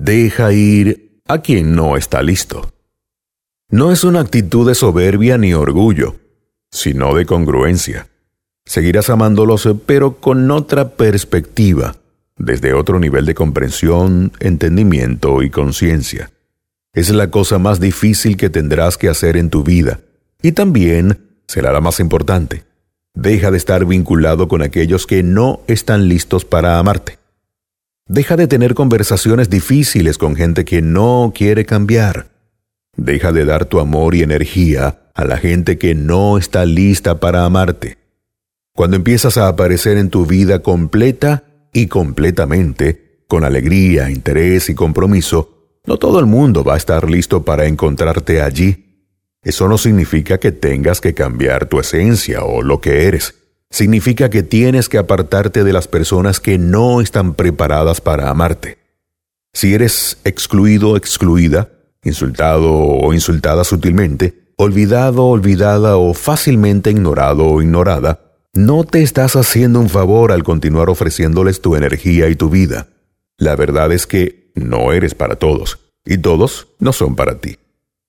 Deja 0.00 0.52
ir 0.52 1.20
a 1.26 1.38
quien 1.38 1.74
no 1.74 1.96
está 1.96 2.22
listo. 2.22 2.72
No 3.68 3.90
es 3.90 4.04
una 4.04 4.20
actitud 4.20 4.68
de 4.68 4.76
soberbia 4.76 5.38
ni 5.38 5.54
orgullo, 5.54 6.14
sino 6.70 7.16
de 7.16 7.26
congruencia. 7.26 8.06
Seguirás 8.64 9.10
amándolos, 9.10 9.68
pero 9.86 10.20
con 10.20 10.48
otra 10.52 10.90
perspectiva, 10.90 11.96
desde 12.36 12.74
otro 12.74 13.00
nivel 13.00 13.26
de 13.26 13.34
comprensión, 13.34 14.30
entendimiento 14.38 15.42
y 15.42 15.50
conciencia. 15.50 16.30
Es 16.94 17.10
la 17.10 17.32
cosa 17.32 17.58
más 17.58 17.80
difícil 17.80 18.36
que 18.36 18.50
tendrás 18.50 18.98
que 18.98 19.08
hacer 19.08 19.36
en 19.36 19.50
tu 19.50 19.64
vida, 19.64 19.98
y 20.40 20.52
también 20.52 21.26
será 21.48 21.72
la 21.72 21.80
más 21.80 21.98
importante. 21.98 22.62
Deja 23.14 23.50
de 23.50 23.56
estar 23.56 23.84
vinculado 23.84 24.46
con 24.46 24.62
aquellos 24.62 25.08
que 25.08 25.24
no 25.24 25.60
están 25.66 26.06
listos 26.06 26.44
para 26.44 26.78
amarte. 26.78 27.18
Deja 28.08 28.36
de 28.36 28.48
tener 28.48 28.74
conversaciones 28.74 29.50
difíciles 29.50 30.18
con 30.18 30.34
gente 30.34 30.64
que 30.64 30.82
no 30.82 31.32
quiere 31.34 31.64
cambiar. 31.64 32.30
Deja 32.96 33.32
de 33.32 33.44
dar 33.44 33.66
tu 33.66 33.78
amor 33.80 34.14
y 34.14 34.22
energía 34.22 35.10
a 35.14 35.24
la 35.24 35.36
gente 35.36 35.78
que 35.78 35.94
no 35.94 36.38
está 36.38 36.64
lista 36.64 37.20
para 37.20 37.44
amarte. 37.44 37.98
Cuando 38.74 38.96
empiezas 38.96 39.36
a 39.36 39.48
aparecer 39.48 39.98
en 39.98 40.10
tu 40.10 40.26
vida 40.26 40.60
completa 40.60 41.44
y 41.72 41.86
completamente, 41.86 43.22
con 43.28 43.44
alegría, 43.44 44.10
interés 44.10 44.70
y 44.70 44.74
compromiso, 44.74 45.80
no 45.86 45.98
todo 45.98 46.18
el 46.18 46.26
mundo 46.26 46.64
va 46.64 46.74
a 46.74 46.78
estar 46.78 47.10
listo 47.10 47.44
para 47.44 47.66
encontrarte 47.66 48.40
allí 48.42 48.88
eso 49.42 49.68
no 49.68 49.78
significa 49.78 50.38
que 50.38 50.52
tengas 50.52 51.00
que 51.00 51.14
cambiar 51.14 51.66
tu 51.66 51.78
esencia 51.78 52.44
o 52.44 52.62
lo 52.62 52.80
que 52.80 53.06
eres. 53.06 53.37
Significa 53.70 54.30
que 54.30 54.42
tienes 54.42 54.88
que 54.88 54.98
apartarte 54.98 55.62
de 55.62 55.72
las 55.72 55.88
personas 55.88 56.40
que 56.40 56.58
no 56.58 57.00
están 57.00 57.34
preparadas 57.34 58.00
para 58.00 58.30
amarte. 58.30 58.78
Si 59.52 59.74
eres 59.74 60.18
excluido 60.24 60.90
o 60.90 60.96
excluida, 60.96 61.70
insultado 62.02 62.72
o 62.72 63.12
insultada 63.12 63.64
sutilmente, 63.64 64.52
olvidado, 64.56 65.26
olvidada 65.26 65.96
o 65.96 66.14
fácilmente 66.14 66.90
ignorado 66.90 67.46
o 67.46 67.62
ignorada, 67.62 68.28
no 68.54 68.84
te 68.84 69.02
estás 69.02 69.36
haciendo 69.36 69.80
un 69.80 69.88
favor 69.88 70.32
al 70.32 70.42
continuar 70.42 70.88
ofreciéndoles 70.88 71.60
tu 71.60 71.76
energía 71.76 72.28
y 72.28 72.36
tu 72.36 72.48
vida. 72.48 72.88
La 73.36 73.54
verdad 73.54 73.92
es 73.92 74.06
que 74.06 74.50
no 74.54 74.92
eres 74.92 75.14
para 75.14 75.36
todos, 75.36 75.78
y 76.04 76.18
todos 76.18 76.68
no 76.80 76.92
son 76.92 77.14
para 77.14 77.38
ti. 77.38 77.58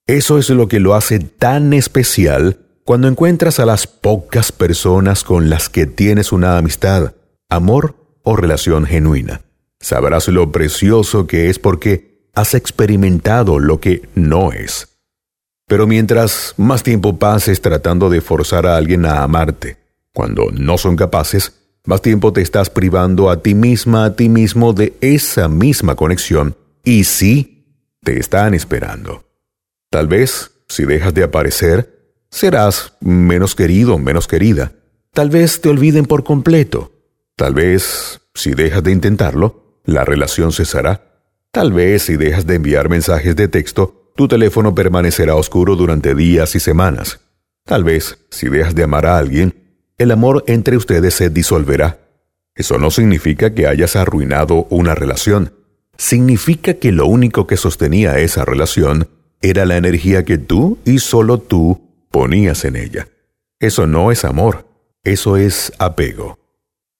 Eso 0.06 0.38
es 0.38 0.50
lo 0.50 0.66
que 0.66 0.80
lo 0.80 0.94
hace 0.94 1.20
tan 1.20 1.72
especial 1.72 2.58
cuando 2.90 3.06
encuentras 3.06 3.60
a 3.60 3.66
las 3.66 3.86
pocas 3.86 4.50
personas 4.50 5.22
con 5.22 5.48
las 5.48 5.68
que 5.68 5.86
tienes 5.86 6.32
una 6.32 6.58
amistad, 6.58 7.14
amor 7.48 7.94
o 8.24 8.34
relación 8.34 8.84
genuina. 8.84 9.42
Sabrás 9.78 10.26
lo 10.26 10.50
precioso 10.50 11.28
que 11.28 11.50
es 11.50 11.60
porque 11.60 12.26
has 12.34 12.54
experimentado 12.54 13.60
lo 13.60 13.78
que 13.78 14.08
no 14.16 14.50
es. 14.50 14.98
Pero 15.68 15.86
mientras 15.86 16.54
más 16.56 16.82
tiempo 16.82 17.16
pases 17.16 17.60
tratando 17.60 18.10
de 18.10 18.20
forzar 18.20 18.66
a 18.66 18.76
alguien 18.76 19.06
a 19.06 19.22
amarte, 19.22 19.76
cuando 20.12 20.50
no 20.50 20.76
son 20.76 20.96
capaces, 20.96 21.52
más 21.84 22.02
tiempo 22.02 22.32
te 22.32 22.42
estás 22.42 22.70
privando 22.70 23.30
a 23.30 23.40
ti 23.40 23.54
misma, 23.54 24.04
a 24.04 24.16
ti 24.16 24.28
mismo 24.28 24.72
de 24.72 24.94
esa 25.00 25.46
misma 25.46 25.94
conexión, 25.94 26.56
y 26.82 27.04
sí, 27.04 27.86
te 28.02 28.18
están 28.18 28.52
esperando. 28.52 29.22
Tal 29.90 30.08
vez, 30.08 30.50
si 30.66 30.86
dejas 30.86 31.14
de 31.14 31.22
aparecer, 31.22 31.99
serás 32.30 32.94
menos 33.00 33.54
querido, 33.54 33.98
menos 33.98 34.26
querida. 34.26 34.72
Tal 35.12 35.30
vez 35.30 35.60
te 35.60 35.68
olviden 35.68 36.06
por 36.06 36.24
completo. 36.24 36.92
Tal 37.36 37.54
vez, 37.54 38.20
si 38.34 38.52
dejas 38.52 38.82
de 38.82 38.92
intentarlo, 38.92 39.80
la 39.84 40.04
relación 40.04 40.52
cesará. 40.52 41.02
Tal 41.50 41.72
vez, 41.72 42.02
si 42.02 42.16
dejas 42.16 42.46
de 42.46 42.56
enviar 42.56 42.88
mensajes 42.88 43.34
de 43.34 43.48
texto, 43.48 44.12
tu 44.14 44.28
teléfono 44.28 44.74
permanecerá 44.74 45.34
oscuro 45.34 45.74
durante 45.74 46.14
días 46.14 46.54
y 46.54 46.60
semanas. 46.60 47.20
Tal 47.64 47.84
vez, 47.84 48.18
si 48.30 48.48
dejas 48.48 48.74
de 48.74 48.84
amar 48.84 49.06
a 49.06 49.18
alguien, 49.18 49.54
el 49.98 50.10
amor 50.12 50.44
entre 50.46 50.76
ustedes 50.76 51.14
se 51.14 51.30
disolverá. 51.30 51.98
Eso 52.54 52.78
no 52.78 52.90
significa 52.90 53.54
que 53.54 53.66
hayas 53.66 53.96
arruinado 53.96 54.66
una 54.70 54.94
relación. 54.94 55.54
Significa 55.96 56.74
que 56.74 56.92
lo 56.92 57.06
único 57.06 57.46
que 57.46 57.56
sostenía 57.56 58.18
esa 58.18 58.44
relación 58.44 59.08
era 59.42 59.64
la 59.64 59.76
energía 59.76 60.24
que 60.24 60.38
tú 60.38 60.78
y 60.84 60.98
solo 60.98 61.38
tú 61.38 61.89
ponías 62.10 62.64
en 62.64 62.76
ella. 62.76 63.08
Eso 63.58 63.86
no 63.86 64.10
es 64.10 64.24
amor, 64.24 64.66
eso 65.04 65.36
es 65.36 65.72
apego. 65.78 66.38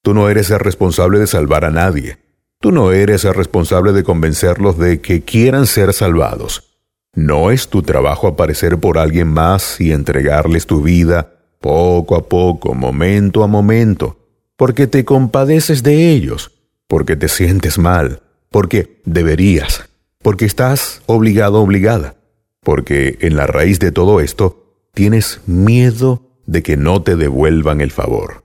Tú 0.03 0.15
no 0.15 0.28
eres 0.28 0.50
el 0.50 0.60
responsable 0.60 1.19
de 1.19 1.26
salvar 1.26 1.65
a 1.65 1.71
nadie. 1.71 2.19
Tú 2.60 2.72
no 2.72 2.93
eres 2.93 3.25
el 3.25 3.34
responsable 3.34 3.93
de 3.93 4.04
convencerlos 4.04 4.78
de 4.78 5.00
que 5.00 5.22
quieran 5.22 5.66
ser 5.66 5.93
salvados. 5.93 6.78
No 7.15 7.50
es 7.50 7.69
tu 7.69 7.82
trabajo 7.82 8.28
aparecer 8.28 8.78
por 8.78 8.99
alguien 8.99 9.28
más 9.28 9.81
y 9.81 9.93
entregarles 9.93 10.66
tu 10.66 10.82
vida 10.82 11.32
poco 11.60 12.16
a 12.16 12.28
poco, 12.28 12.75
momento 12.75 13.43
a 13.43 13.47
momento, 13.47 14.16
porque 14.56 14.87
te 14.87 15.04
compadeces 15.04 15.82
de 15.82 16.10
ellos, 16.10 16.53
porque 16.87 17.16
te 17.16 17.28
sientes 17.28 17.78
mal, 17.78 18.22
porque 18.50 19.00
deberías, 19.04 19.88
porque 20.22 20.44
estás 20.44 21.03
obligado 21.06 21.60
obligada 21.60 22.15
porque 22.62 23.19
en 23.20 23.37
la 23.37 23.47
raíz 23.47 23.78
de 23.78 23.93
todo 23.93 24.20
esto 24.20 24.59
tienes 24.92 25.40
miedo 25.46 26.30
de 26.46 26.62
que 26.62 26.76
no 26.76 27.02
te 27.02 27.16
devuelvan 27.16 27.80
el 27.80 27.90
favor. 27.90 28.44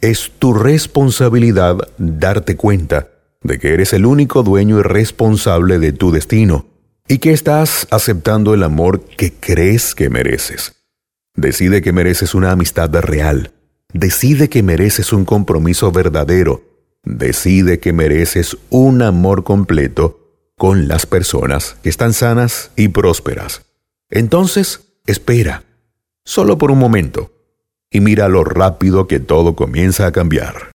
Es 0.00 0.32
tu 0.38 0.54
responsabilidad 0.54 1.76
darte 1.98 2.56
cuenta 2.56 3.08
de 3.42 3.58
que 3.58 3.74
eres 3.74 3.92
el 3.92 4.06
único 4.06 4.42
dueño 4.42 4.78
y 4.78 4.82
responsable 4.82 5.78
de 5.78 5.92
tu 5.92 6.12
destino 6.12 6.66
y 7.08 7.18
que 7.18 7.32
estás 7.32 7.86
aceptando 7.90 8.54
el 8.54 8.62
amor 8.62 9.04
que 9.04 9.32
crees 9.32 9.94
que 9.94 10.08
mereces. 10.08 10.76
Decide 11.34 11.82
que 11.82 11.92
mereces 11.92 12.34
una 12.34 12.52
amistad 12.52 12.90
real. 12.94 13.52
Decide 13.92 14.48
que 14.48 14.62
mereces 14.62 15.12
un 15.12 15.24
compromiso 15.24 15.90
verdadero. 15.90 16.62
Decide 17.04 17.80
que 17.80 17.92
mereces 17.92 18.56
un 18.70 19.02
amor 19.02 19.42
completo 19.44 20.20
con 20.56 20.86
las 20.86 21.06
personas 21.06 21.76
que 21.82 21.88
están 21.88 22.12
sanas 22.12 22.70
y 22.76 22.88
prósperas. 22.88 23.62
Entonces, 24.10 24.94
espera, 25.06 25.64
solo 26.24 26.58
por 26.58 26.70
un 26.70 26.78
momento, 26.78 27.32
y 27.90 28.00
mira 28.00 28.28
lo 28.28 28.44
rápido 28.44 29.06
que 29.06 29.20
todo 29.20 29.54
comienza 29.54 30.06
a 30.06 30.12
cambiar. 30.12 30.70